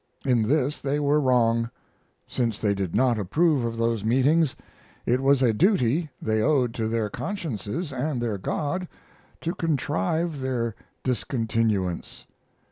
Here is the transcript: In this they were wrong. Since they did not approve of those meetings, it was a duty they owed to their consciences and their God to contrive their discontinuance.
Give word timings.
In 0.25 0.41
this 0.41 0.79
they 0.79 0.99
were 0.99 1.19
wrong. 1.21 1.69
Since 2.25 2.59
they 2.59 2.73
did 2.73 2.95
not 2.95 3.19
approve 3.19 3.63
of 3.63 3.77
those 3.77 4.03
meetings, 4.03 4.55
it 5.05 5.21
was 5.21 5.43
a 5.43 5.53
duty 5.53 6.09
they 6.19 6.41
owed 6.41 6.73
to 6.73 6.87
their 6.87 7.07
consciences 7.07 7.93
and 7.93 8.19
their 8.19 8.39
God 8.39 8.87
to 9.41 9.53
contrive 9.53 10.39
their 10.39 10.73
discontinuance. 11.03 12.25